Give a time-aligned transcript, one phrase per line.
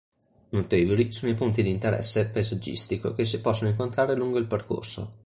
[0.49, 5.17] Notevoli sono i punti di interesse paesaggistico che si possono incontrare lungo il percorso.